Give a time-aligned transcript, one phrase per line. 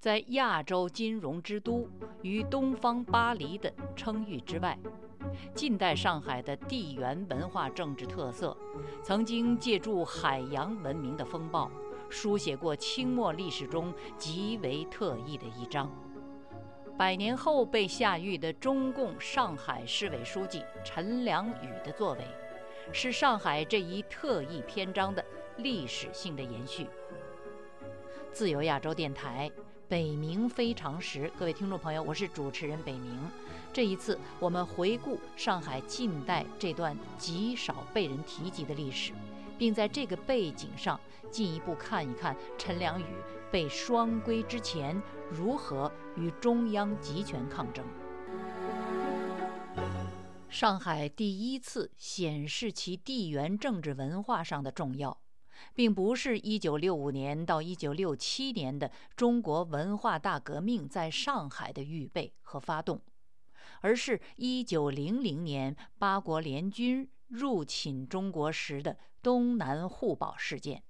[0.00, 1.84] 在亚洲金融之都
[2.22, 4.78] 与东方巴黎的称誉之外，
[5.56, 8.56] 近代上海的地缘文化政治特色，
[9.02, 11.68] 曾经借助海洋文明的风暴，
[12.08, 15.90] 书写过清末历史中极为特异的一章。
[16.96, 22.24] 百年后被下狱的中共上海市委书记陈良宇的作为，
[22.92, 25.24] 是上海这一特异篇章的
[25.56, 26.88] 历史性的延续。
[28.30, 29.50] 自由亚洲电台。
[29.88, 33.16] 北冥非常时，各位听众朋友，我是主持人北冥。
[33.72, 39.14] 这一次，我们回顾上海近代这段极少被人提及的历史，
[39.56, 43.06] 并在这个背景上进一步看一看陈良宇
[43.50, 47.82] 被双规之前如何与中央集权抗争。
[50.50, 55.18] 上海第一次显示其地缘政治文化上的重要。
[55.74, 63.00] 并不是1965年到1967年的中国文化大革命在上海的预备和发动，
[63.80, 70.82] 而是一九零零年八国联军入侵中国时的东南互保事件。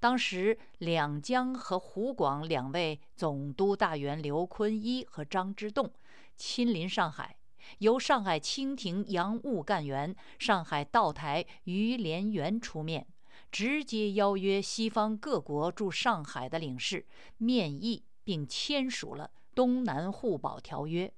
[0.00, 5.90] 当时，两江和湖广两位总督大员刘坤一和张之洞
[6.36, 7.36] 亲临上海，
[7.78, 13.06] 由上海清廷洋务干员、上海道台于连元出面。
[13.54, 21.14] 直接邀约西方各国驻上海的领事面议，并签署了东南互保条约。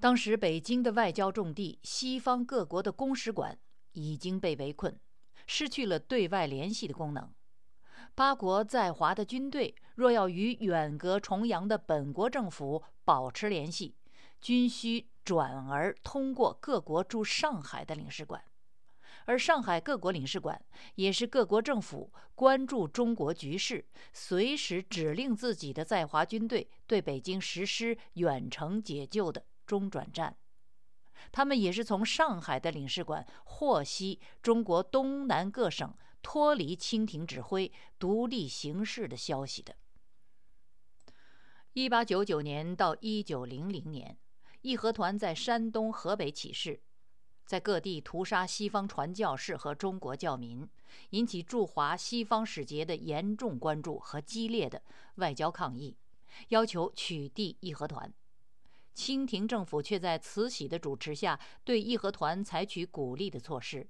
[0.00, 3.56] 当时北京的外交重地，西方各国的公使馆
[3.92, 4.98] 已经被围困，
[5.46, 7.32] 失去了对外联系的功能。
[8.16, 13.94] 八国在华的军队若要与远隔重洋的本国政府保持联系，
[14.40, 18.42] 均需转而通过各国驻上海的领事馆。
[19.26, 20.60] 而上海各国领事馆
[20.96, 30.36] 也是各国政府关注中国局势、随时指令自己的在华军队对北京实施远程解救的中转站。
[31.30, 39.76] 他们也是从上海的领事馆获悉中国东南各省脱离清廷指挥、独立行事的消息的。
[41.74, 44.18] 一八九九年到一九零零年，
[44.62, 46.82] 义和团在山东、河北起事。
[47.50, 50.68] 在各地屠杀西方传教士和中国教民，
[51.10, 54.80] 引起驻华西方使节的严重关注和激烈的
[55.16, 55.96] 外交抗议，
[56.50, 58.14] 要求取缔义和团。
[58.94, 63.88] 清廷政府却在慈禧的主持下，对义和团采取鼓励的措施，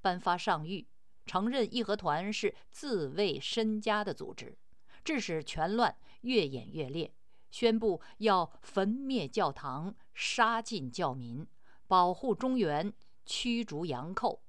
[0.00, 0.84] 颁发上谕，
[1.26, 4.58] 承认义和团是自卫身家的组织，
[5.04, 7.14] 致使全乱越演越烈，
[7.52, 11.46] 宣布要焚灭教堂，杀尽教民。
[11.86, 12.92] 保护中原，
[13.24, 14.42] 驱逐洋寇。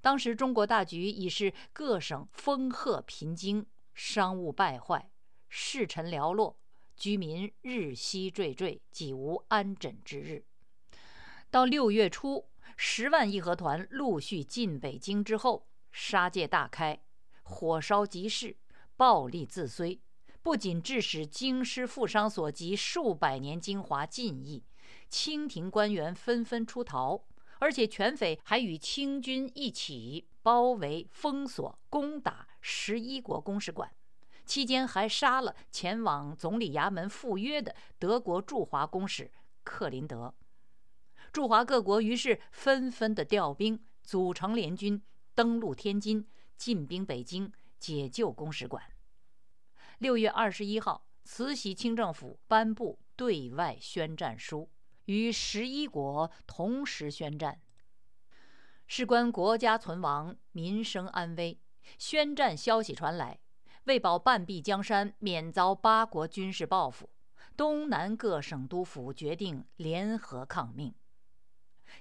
[0.00, 5.10] 当时中国大局已是各省丰褐贫经，商务败坏，
[5.48, 6.56] 士臣寥落，
[6.96, 10.44] 居民日夕惴惴，几无安枕之日。
[11.50, 12.46] 到六月初，
[12.76, 17.00] 十万义和团陆续进北京之后，杀戒大开，
[17.42, 18.56] 火烧集市，
[18.96, 19.98] 暴力自摧。
[20.40, 24.62] 不仅致使京师富商所集数百年精华尽溢，
[25.08, 27.24] 清廷官员纷纷出逃，
[27.58, 33.90] 而且全匪还与清军一起包围、封锁、攻打十一国公使馆，
[34.44, 39.30] 期间还杀了前往总理衙门赴约的德国驻华公使
[39.64, 40.34] 克林德。
[41.32, 45.02] 驻华各国于是纷纷的调兵，组成联军，
[45.34, 46.26] 登陆天津，
[46.56, 48.82] 进兵北京，解救公使馆。
[49.98, 54.70] 六月二十一号，慈禧清政府颁布对外宣战书，
[55.08, 57.58] 与十一国同时宣战，
[58.86, 61.58] 事关国家存亡、民生安危。
[61.96, 63.38] 宣战消息传来，
[63.84, 67.08] 为保半壁江山免遭八国军事报复，
[67.56, 70.94] 东南各省督府决定联合抗命。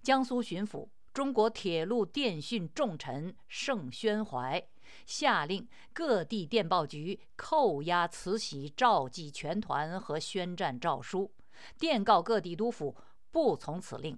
[0.04, 0.90] 江苏巡抚。
[1.14, 4.64] 中国铁路电讯重臣盛宣怀
[5.08, 11.34] 下令各地电报局扣押慈禧召集全团和宣战诏书，
[11.78, 12.96] 电告各地督府
[13.32, 14.18] 不从此令。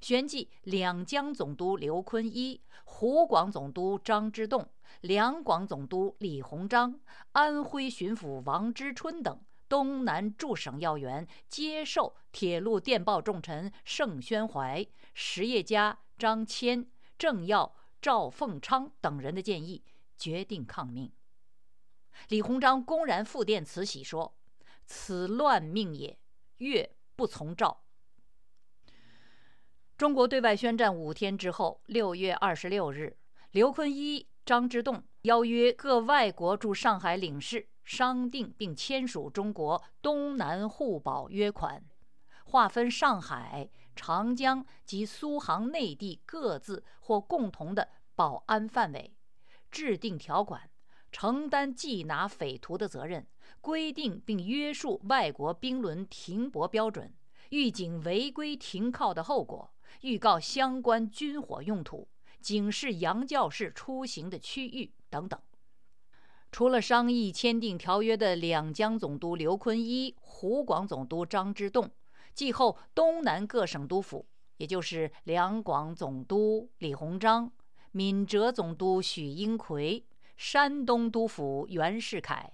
[0.00, 4.68] 旋即，两江总督刘坤一、湖广总督张之洞、
[5.00, 7.00] 两广总督李鸿章、
[7.32, 9.40] 安徽巡抚王之春等。
[9.68, 16.86] 东南诸省要员接受铁路电报重臣盛宣怀、实业家张骞、
[17.18, 19.82] 政要赵凤昌等人的建议，
[20.16, 21.10] 决定抗命。
[22.28, 24.36] 李鸿章公然复电慈禧说
[24.86, 26.16] ：“此乱命也，
[26.58, 27.82] 越不从诏。”
[29.96, 33.16] 中国对外宣战五天之后，六月二十六日，
[33.50, 37.68] 刘坤一、张之洞邀约各外国驻上海领事。
[37.86, 41.84] 商定并签署中国东南互保约款，
[42.46, 49.14] 划分上海、长江及苏杭内地各自或共同的保安范围，
[49.70, 50.68] 制定条款，
[51.12, 53.24] 承担缉拿匪徒的责任，
[53.66, 57.12] 规定并约束外国兵轮停泊标准，
[57.48, 59.68] 预警违规停靠的后果，
[60.02, 62.06] 预告相关军火用途。
[62.40, 65.40] 警示洋教士出行的区域等等。
[66.52, 71.90] 除了商议签订条约的两江总督刘坤一、湖广总督张之洞，
[72.34, 74.24] 继后东南各省督府，
[74.58, 77.50] 也就是两广总督李鸿章、
[77.90, 82.52] 闽浙总督许英奎、山东督府袁世凯、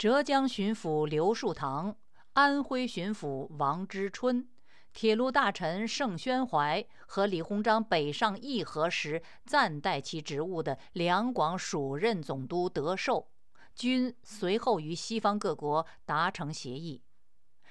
[0.00, 1.94] 浙江巡抚刘树堂、
[2.32, 4.48] 安徽巡抚王之春。
[4.94, 13.28] 铁路大臣盛宣怀和李鸿章北上议和时暂代其职务的两广署任总督德寿，
[13.74, 17.02] 均随后与西方各国达成协议。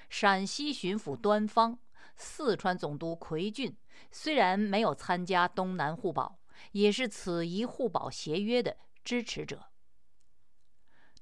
[0.08, 1.80] 陕西巡抚端方、
[2.14, 3.76] 四川总督奎俊
[4.12, 6.38] 虽然没有参加东南互保，
[6.70, 9.69] 也是此一互保协约的支持者。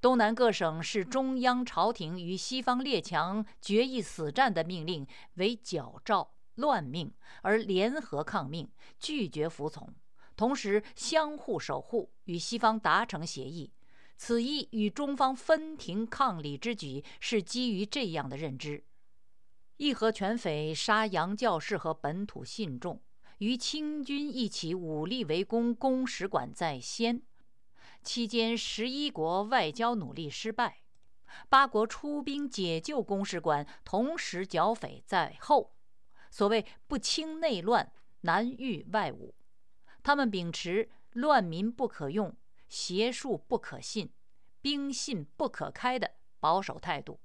[0.00, 5.04] 东南各省视中央朝廷与西方列强决一死战的命令
[5.34, 7.12] 为矫诏乱命，
[7.42, 9.92] 而联合抗命，拒绝服从，
[10.36, 13.72] 同时相互守护，与西方达成协议。
[14.16, 18.84] 此一与中方分庭抗礼之举，是基于这样的认知：
[19.78, 23.00] 义和拳匪杀洋教士和本土信众，
[23.38, 27.22] 与清军一起武力围攻公使馆在先。
[28.02, 30.82] 期间，十一国外交努力失败，
[31.48, 35.74] 八国出兵解救公使馆，同时剿匪在后。
[36.30, 37.92] 所谓“不清内乱，
[38.22, 39.32] 难御外侮”，
[40.02, 42.34] 他们秉持“乱民不可用，
[42.68, 44.12] 邪术不可信，
[44.60, 47.20] 兵信不可开”的保守态度，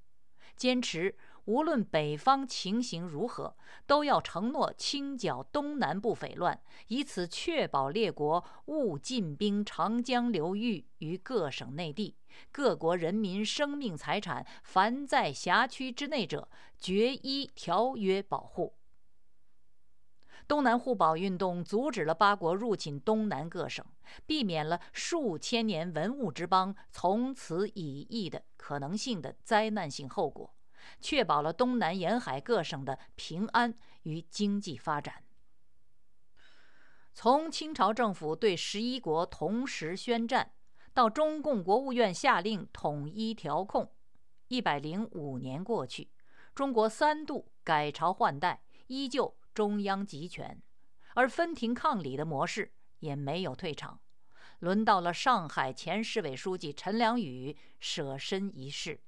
[0.55, 1.17] 坚持。
[1.45, 3.55] 无论北方情形如何，
[3.85, 12.15] 都要承诺清剿东南部匪乱，以此确保列国勿进兵长江流域与各省内地，
[12.51, 16.47] 各国人民生命财产凡在辖区之内者，
[16.77, 18.75] 决依条约保护。
[20.47, 23.85] 东南互保运动阻止了八国入侵东南各省，
[24.25, 30.52] 避免了数千年文物之邦从此已矣的可能性的灾难性后果。
[30.99, 35.23] 确保了东南沿海各省的平安与经济发展。
[37.13, 40.51] 从清朝政府对十一国同时宣战，
[40.93, 43.91] 到中共国务院下令统一调控，
[44.47, 46.09] 一百零五年过去，
[46.55, 50.61] 中国三度改朝换代，依旧中央集权，
[51.13, 53.99] 而分庭抗礼的模式也没有退场。
[54.59, 58.99] 轮到了上海前市委书记陈良宇舍身一试。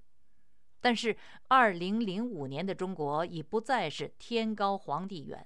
[0.85, 1.17] 但是，
[1.47, 5.43] 二零零五年的中国已不再是天高皇帝远，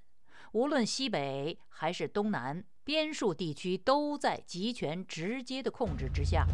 [0.52, 6.46] 无论西北还是东南，边戍地区都在集权直接的控制之下。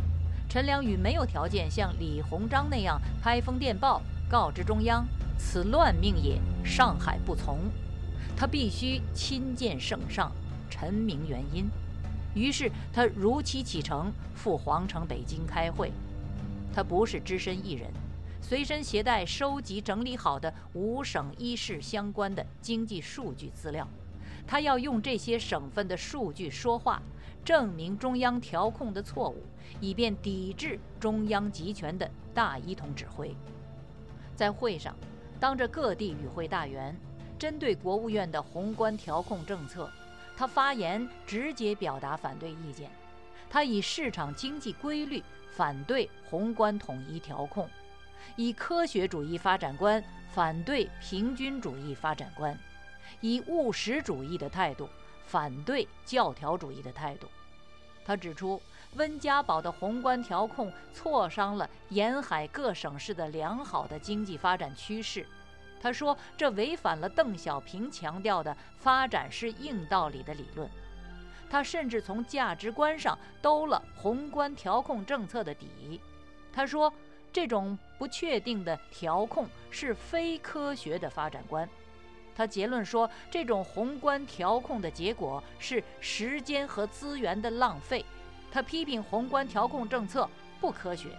[0.48, 5.04] 陈良宇没有条件像李鸿章那样拍封电报告知中央
[5.36, 7.62] “此乱命也，上海不从”，
[8.38, 10.32] 他必须亲见圣上，
[10.70, 11.66] 陈明原因。
[12.36, 15.92] 于是他如期启程赴皇城北京开会。
[16.72, 17.92] 他不是只身一人。
[18.48, 23.88] 随身携带收集整理好的五省一市相关的经济数据资料，
[24.46, 27.02] 他要用这些省份的数据说话，
[27.44, 29.42] 证明中央调控的错误，
[29.82, 33.36] 以便抵制中央集权的大一统指挥。
[34.36, 34.96] 在会上，
[35.40, 36.96] 当着各地与会大员，
[37.40, 39.90] 针对国务院的宏观调控政策，
[40.38, 42.92] 他发言直接表达反对意见。
[43.50, 47.68] 他以市场经济规律反对宏观统一调控。
[48.36, 50.04] 以科学主义发展观
[50.34, 52.58] 反对平均主义发展观，
[53.22, 54.90] 以务实主义的态度
[55.26, 57.28] 反对教条主义的态度。
[58.06, 58.62] 他指出，
[58.96, 65.26] 温家宝的宏观调控挫伤了沿海各省市的良好的经济发展趋势。
[65.82, 70.70] 他说，这违反了邓小平强调的“发展是硬道理”的理论。
[71.50, 76.02] 他甚至从价值观上兜了宏观调控政策的底。
[76.52, 76.94] 他说。
[77.36, 81.68] 这种不确定的调控是非科学的发展观。
[82.34, 88.06] 他结论说，这种宏观调控的结果是时间和资源的浪费。
[88.50, 90.30] 他批评宏观调控政策
[90.62, 91.10] 不科学，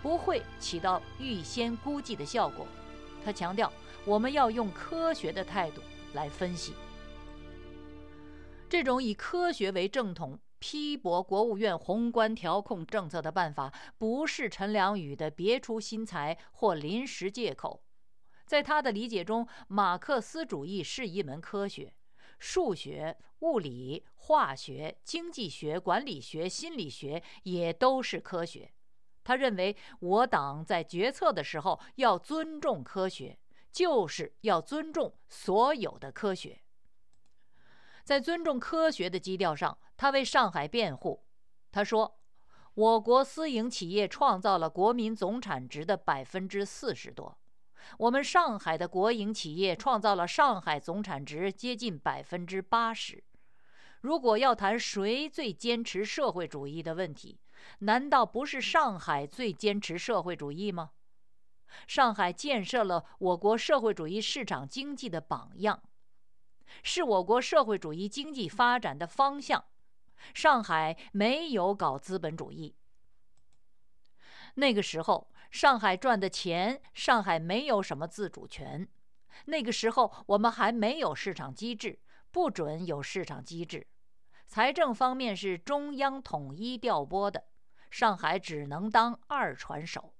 [0.00, 2.64] 不会起到预先估计的效果。
[3.24, 3.72] 他强调，
[4.04, 5.82] 我们要用科学的态度
[6.14, 6.72] 来分析。
[8.68, 17.82] 这种以科学为正统、批驳国务院宏观调控政策的办法，不是陈良宇的别出心裁或临时借口。
[18.46, 21.94] 在他的理解中，马克思主义是一门科学，
[22.38, 28.72] 数学、物理、化学、经济学、管理学、心理学也都是科学。
[29.22, 33.38] 他认为，我党在决策的时候要尊重科学，
[33.70, 36.62] 就是要尊重所有的科学。
[38.08, 41.26] 在尊重科学的基调上，他为上海辩护。
[41.70, 42.18] 他说
[42.72, 47.38] ：“我国私营企业创造了国民总产值的百分之四十多。”
[47.98, 53.22] 我们上海的国营企业创造了上海总产值接近百分之八十。
[54.00, 57.38] 如果要谈谁最坚持社会主义的问题，
[57.80, 60.92] 难道不是上海最坚持社会主义吗？
[61.86, 65.82] 上海建设了我国社会主义市场经济的榜样，
[66.82, 69.64] 是我国社会主义经济发展的方向。
[70.34, 72.74] 上海没有搞资本主义。
[74.54, 75.30] 那个时候。
[75.50, 78.86] 上海赚的钱，上海没有什么自主权。
[79.46, 81.98] 那个时候，我们还没有市场机制，
[82.30, 83.86] 不准有市场机制。
[84.46, 87.46] 财政方面是中央统一调拨的，
[87.90, 90.12] 上海只能当二传手。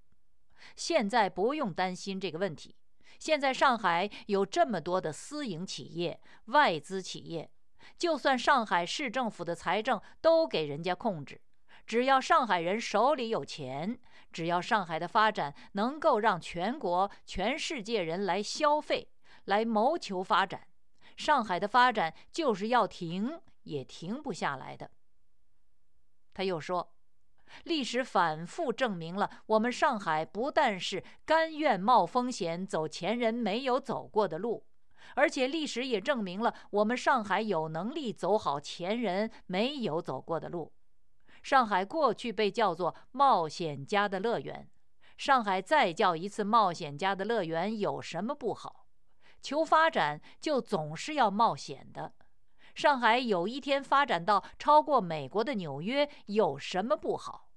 [0.75, 2.75] 现在不用担心这个问题。
[3.19, 7.51] 现在上海有这么多的私营企业、外资企业，
[7.97, 11.41] 就算上海市政府的财政都给人家控制，
[11.87, 13.99] 只要上海人手里有钱。
[14.31, 19.09] 只要上海的发展能够让全国、全世界人来消费、
[19.47, 20.69] 来谋求发展，
[21.17, 24.91] 上海的发展就是要停也停不下来的。
[26.35, 26.93] 他又说，
[27.64, 34.64] 历史反复证明了，我们上海不但是甘愿冒风险走前人没有走过的路，
[35.14, 40.73] 而且历史也证明了我们上海有能力走好前人没有走过的路。
[41.43, 44.69] 上海过去被叫做冒险家的乐园，
[45.17, 48.87] 上海再叫一次冒险家的乐园有什么不好？
[49.40, 52.12] 求发展就总是要冒险的。
[52.79, 57.49] 上海有一天发展到超过美国的纽约有什么不好？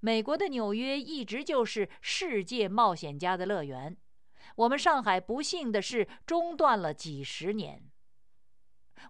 [0.00, 3.96] 美国的纽约一直就是世界冒险家的乐园，
[4.56, 7.80] 我们上海不幸的是中断了几十年。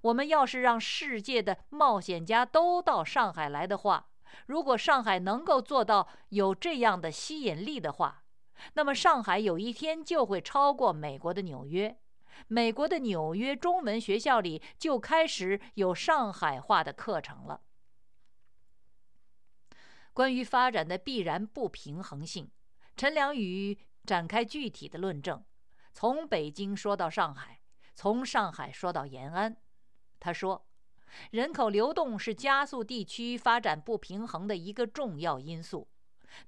[0.02, 4.08] 我们要是让世界的冒险家都到上海来的话，
[4.48, 8.24] 如果上海能够做到有这样的吸引力的话，
[8.74, 11.96] 那么上海有一天就会超过美国的纽约。
[12.48, 17.62] 美国的纽约中文学校里就开始有上海话的课程了。
[20.12, 22.50] 关于发展的必然不平衡性，
[22.96, 25.44] 陈良宇展开具体的论证，
[25.92, 27.60] 从北京说到上海，
[27.94, 29.56] 从上海说到延安。
[30.18, 30.66] 他说。
[31.30, 35.88] 人口流动是加速地区发展不平衡的一个重要因素。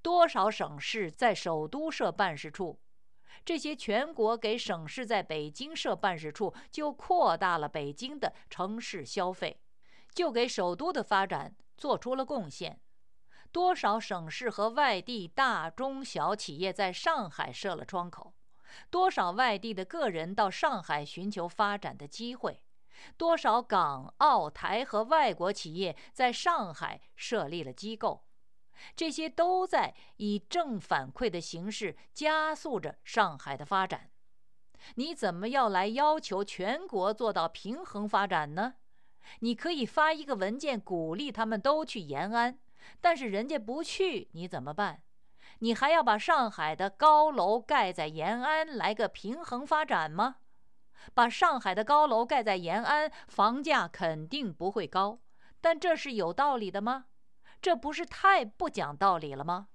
[0.02, 2.78] 多少省市在首都设办事处，
[3.44, 9.60] 这些全国给省市在北京设办事处，就扩大了北京的城市消费，
[10.12, 12.80] 就给首都的发展做出了贡献。
[13.50, 18.34] 多少省市和外地大中小企业在上海设了窗口，
[18.90, 22.62] 多少外地的个人到上海寻求发展的机会。
[23.16, 28.27] 多少港澳台和外国企业在上海设立了机构，
[28.94, 34.10] 这些都在以正反馈的形式加速着上海的发展。
[34.94, 38.74] 你怎么要来要求全国做到平衡发展呢？
[39.40, 42.58] 你可以发一个文件鼓励他们都去延安，
[43.00, 45.02] 但是人家不去，你怎么办？
[45.58, 50.36] 你还要把上海的高楼盖在延安来个平衡发展吗？
[51.14, 55.18] 把上海的高楼盖在延安，房价肯定不会高，
[55.60, 57.06] 但这是有道理的吗？
[57.60, 59.68] 这不是太不讲道理了吗？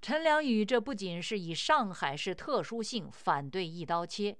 [0.00, 4.38] 陈良宇这不仅是以上海市特殊性反对一刀切，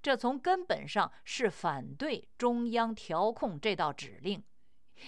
[0.00, 4.42] 这从根本上是反对中央调控这道指令。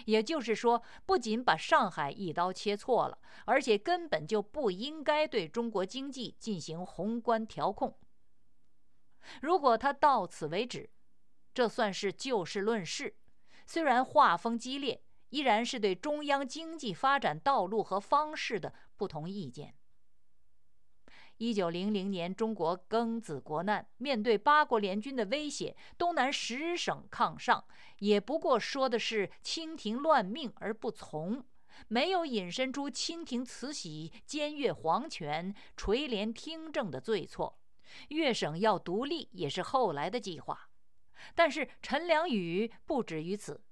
[0.07, 7.97] 也就是说，不仅把上海一刀切错了，而且根本就不应该对中国经济进行宏观调控。
[9.41, 10.91] 如果他到此为止，
[11.55, 13.15] 这算是就事论事。
[13.67, 15.01] 虽然画风激烈，
[15.33, 19.75] 依然是对中央经济发展道路和方式的不同意见。
[21.39, 27.65] 一九零零年，中国庚子国难，面对八国联军的威胁，东南十省抗上，
[28.01, 31.43] 也不过说的是清廷乱命而不从，
[31.89, 37.59] 没有引申出清廷慈禧僭越皇权、垂帘听政的罪错。
[38.09, 40.69] 粤省要独立也是后来的计划，
[41.35, 43.63] 但是陈良宇不止于此，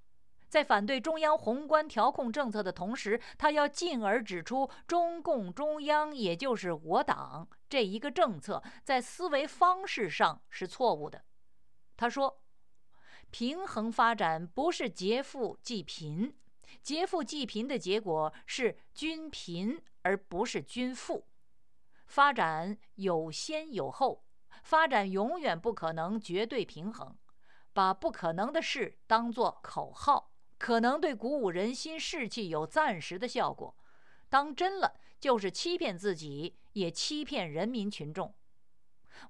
[0.51, 11.23] 在反对中央宏观调控政策的同时，他要进而指出中共中央，也就是我党这一个政策在思维方式上是错误的。
[11.97, 12.43] 他说
[13.31, 16.37] ：“平衡发展不是劫富济贫，
[16.83, 21.29] 劫富济贫的结果是均贫而不是均富。
[22.07, 24.25] 发展有先有后，
[24.65, 27.17] 发展永远不可能绝对平衡。
[27.73, 30.27] 把不可能的事当作口号。”
[30.61, 33.75] 可能对鼓舞人心士气有暂时的效果，
[34.29, 38.35] 当真了就是欺骗自己，也欺骗人民群众。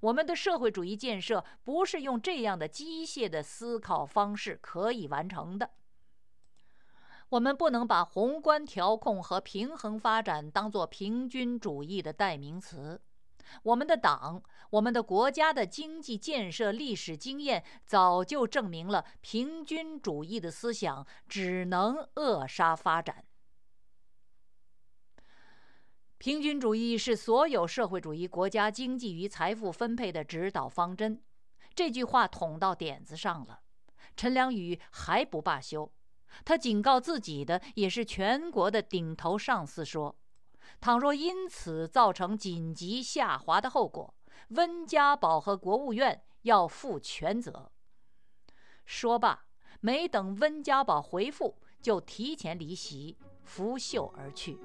[0.01, 5.71] 我们的社会主义建设不是用这样的机械的思考方式可以完成的。
[7.29, 13.01] 我们不能把宏观调控和平衡发展当作平均主义的代名词。
[13.63, 23.25] 我们的党，我们的国家的经济建设历史经验早就证明了，平均主义的思想只能扼杀发展。
[26.17, 31.21] 平均主义是所有社会主义国家经济与财富分配的指导方针。
[31.73, 33.61] 这句话捅到点子上了。
[34.15, 35.91] 陈良宇还不罢休，
[36.45, 40.15] 他警告自己的，也是全国的顶头上司说。
[40.81, 44.15] 倘若因此造成紧急下滑的后果，
[44.47, 47.71] 温家宝和国务院要负全责。
[48.83, 49.45] 说罢，
[49.79, 54.57] 没等温家宝回复，就提前离席，拂袖而去。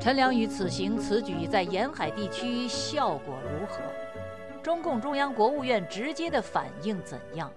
[0.00, 3.80] 陈良宇此行此举在沿海地区效果如何？
[4.62, 7.50] 中共中央、国务院直接的反应怎样？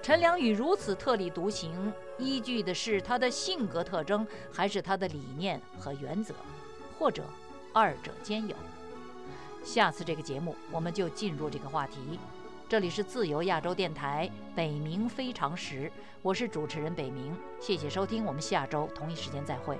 [0.00, 6.34] 陈良宇如此特立独行，依据的是他的性格特征，还是他的理念和原则，
[6.98, 7.24] 或者
[7.72, 8.56] 二者兼有？
[9.62, 12.18] 下次这个节目我们就进入这个话题。
[12.68, 19.78] 这里是自由亚洲电台北冥非常时，我是主持人北冥，谢谢收听，我们下周同一时间再会。